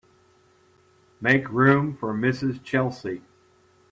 [1.19, 2.63] Make room for Mrs.
[2.63, 3.21] Chelsea.